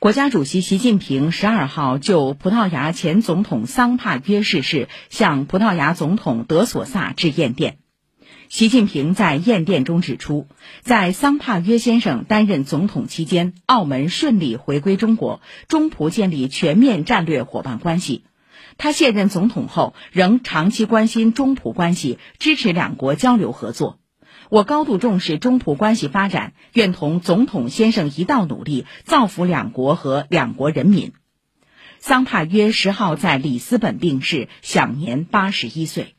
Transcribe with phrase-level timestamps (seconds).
[0.00, 7.78] 国家主席习近平十二号就葡萄牙前总统桑帕约逝世，向葡萄牙总统德索萨致唁电。
[8.48, 10.46] 习近平在唁电中指出，
[10.82, 18.22] 在桑帕约先生担任总统期间，澳门顺利回归中国，中葡建立全面战略伙伴关系。
[18.76, 23.98] 他卸任总统后，仍长期关心中葡关系，支持两国交流合作。
[24.48, 31.12] 我高度重视中葡关系发展，愿同总统先生一道努力，造福两国和两国人民。
[31.98, 36.14] 桑帕约十号在里斯本病逝，享年八十一岁。